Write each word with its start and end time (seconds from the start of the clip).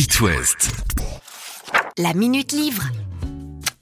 It 0.00 0.18
West. 0.22 0.70
La 1.98 2.14
Minute 2.14 2.52
Livre. 2.52 2.84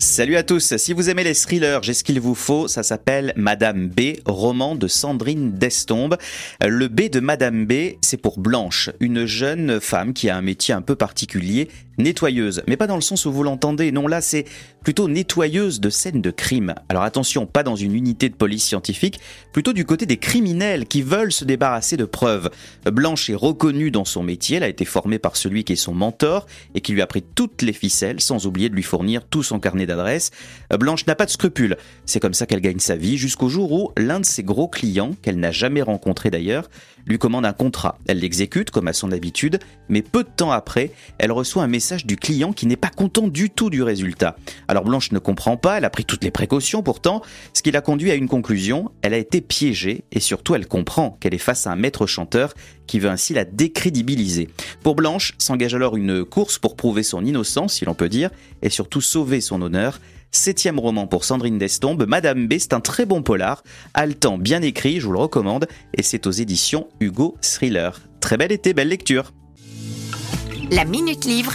Salut 0.00 0.34
à 0.34 0.42
tous, 0.42 0.76
si 0.76 0.92
vous 0.92 1.10
aimez 1.10 1.22
les 1.22 1.36
thrillers, 1.36 1.78
j'ai 1.82 1.94
ce 1.94 2.02
qu'il 2.02 2.18
vous 2.18 2.34
faut, 2.34 2.66
ça 2.66 2.82
s'appelle 2.82 3.32
Madame 3.36 3.86
B, 3.86 4.16
roman 4.26 4.74
de 4.74 4.88
Sandrine 4.88 5.52
Destombe. 5.52 6.16
Le 6.60 6.88
B 6.88 7.02
de 7.02 7.20
Madame 7.20 7.66
B, 7.66 7.98
c'est 8.02 8.16
pour 8.16 8.40
Blanche, 8.40 8.90
une 8.98 9.26
jeune 9.26 9.78
femme 9.78 10.12
qui 10.12 10.28
a 10.28 10.36
un 10.36 10.42
métier 10.42 10.74
un 10.74 10.82
peu 10.82 10.96
particulier, 10.96 11.68
nettoyeuse. 11.98 12.62
Mais 12.66 12.76
pas 12.76 12.86
dans 12.86 12.94
le 12.94 13.02
sens 13.02 13.26
où 13.26 13.32
vous 13.32 13.42
l'entendez, 13.42 13.92
non 13.92 14.06
là 14.06 14.20
c'est 14.20 14.44
plutôt 14.82 15.08
nettoyeuse 15.08 15.80
de 15.80 15.90
scènes 15.90 16.22
de 16.22 16.30
crime. 16.30 16.74
Alors 16.88 17.02
attention, 17.02 17.46
pas 17.46 17.62
dans 17.62 17.76
une 17.76 17.94
unité 17.94 18.28
de 18.28 18.34
police 18.34 18.64
scientifique, 18.64 19.20
plutôt 19.52 19.72
du 19.72 19.84
côté 19.84 20.06
des 20.06 20.16
criminels 20.16 20.86
qui 20.86 21.02
veulent 21.02 21.32
se 21.32 21.44
débarrasser 21.44 21.96
de 21.96 22.04
preuves. 22.04 22.50
Blanche 22.90 23.28
est 23.30 23.34
reconnue 23.34 23.90
dans 23.90 24.04
son 24.04 24.22
métier, 24.22 24.56
elle 24.56 24.62
a 24.62 24.68
été 24.68 24.84
formée 24.84 25.18
par 25.18 25.36
celui 25.36 25.64
qui 25.64 25.74
est 25.74 25.76
son 25.76 25.94
mentor 25.94 26.46
et 26.74 26.80
qui 26.80 26.92
lui 26.92 27.02
a 27.02 27.06
pris 27.06 27.22
toutes 27.22 27.62
les 27.62 27.72
ficelles 27.72 28.20
sans 28.20 28.46
oublier 28.46 28.68
de 28.68 28.74
lui 28.74 28.82
fournir 28.82 29.24
tout 29.26 29.42
son 29.42 29.60
carnet 29.60 29.86
d'adresses. 29.86 30.30
Blanche 30.78 31.06
n'a 31.06 31.14
pas 31.14 31.26
de 31.26 31.30
scrupules. 31.30 31.76
C'est 32.06 32.20
comme 32.20 32.34
ça 32.34 32.46
qu'elle 32.46 32.60
gagne 32.60 32.78
sa 32.78 32.96
vie 32.96 33.18
jusqu'au 33.18 33.48
jour 33.48 33.72
où 33.72 33.92
l'un 33.96 34.20
de 34.20 34.26
ses 34.26 34.42
gros 34.42 34.68
clients, 34.68 35.14
qu'elle 35.22 35.38
n'a 35.38 35.52
jamais 35.52 35.82
rencontré 35.82 36.30
d'ailleurs, 36.30 36.68
lui 37.06 37.18
commande 37.18 37.46
un 37.46 37.52
contrat. 37.52 37.98
Elle 38.06 38.20
l'exécute 38.20 38.70
comme 38.70 38.88
à 38.88 38.92
son 38.92 39.12
habitude, 39.12 39.58
mais 39.88 40.02
peu 40.02 40.24
de 40.24 40.28
temps 40.28 40.50
après, 40.50 40.92
elle 41.18 41.32
reçoit 41.32 41.62
un 41.62 41.68
message 41.68 41.87
du 41.96 42.16
client 42.16 42.52
qui 42.52 42.66
n'est 42.66 42.76
pas 42.76 42.90
content 42.90 43.28
du 43.28 43.50
tout 43.50 43.70
du 43.70 43.82
résultat. 43.82 44.36
Alors 44.68 44.84
Blanche 44.84 45.12
ne 45.12 45.18
comprend 45.18 45.56
pas, 45.56 45.78
elle 45.78 45.84
a 45.84 45.90
pris 45.90 46.04
toutes 46.04 46.24
les 46.24 46.30
précautions 46.30 46.82
pourtant, 46.82 47.22
ce 47.52 47.62
qui 47.62 47.70
l'a 47.70 47.80
conduit 47.80 48.10
à 48.10 48.14
une 48.14 48.28
conclusion, 48.28 48.90
elle 49.02 49.14
a 49.14 49.18
été 49.18 49.40
piégée 49.40 50.04
et 50.12 50.20
surtout 50.20 50.54
elle 50.54 50.66
comprend 50.66 51.16
qu'elle 51.20 51.34
est 51.34 51.38
face 51.38 51.66
à 51.66 51.72
un 51.72 51.76
maître 51.76 52.06
chanteur 52.06 52.54
qui 52.86 52.98
veut 52.98 53.10
ainsi 53.10 53.34
la 53.34 53.44
décrédibiliser. 53.44 54.48
Pour 54.82 54.94
Blanche, 54.94 55.34
s'engage 55.38 55.74
alors 55.74 55.96
une 55.96 56.24
course 56.24 56.58
pour 56.58 56.76
prouver 56.76 57.02
son 57.02 57.24
innocence, 57.24 57.74
si 57.74 57.84
l'on 57.84 57.94
peut 57.94 58.08
dire, 58.08 58.30
et 58.62 58.70
surtout 58.70 59.00
sauver 59.00 59.40
son 59.40 59.62
honneur. 59.62 59.98
Septième 60.30 60.78
roman 60.78 61.06
pour 61.06 61.24
Sandrine 61.24 61.56
Destombe, 61.56 62.04
Madame 62.06 62.48
B, 62.48 62.54
c'est 62.58 62.74
un 62.74 62.80
très 62.80 63.06
bon 63.06 63.22
polar, 63.22 63.62
haletant, 63.94 64.36
bien 64.36 64.60
écrit, 64.60 65.00
je 65.00 65.06
vous 65.06 65.12
le 65.12 65.18
recommande, 65.18 65.66
et 65.94 66.02
c'est 66.02 66.26
aux 66.26 66.30
éditions 66.30 66.88
Hugo 67.00 67.36
Thriller. 67.40 67.98
Très 68.20 68.36
bel 68.36 68.52
été, 68.52 68.74
belle 68.74 68.88
lecture. 68.88 69.32
La 70.70 70.84
Minute 70.84 71.24
Livre. 71.24 71.54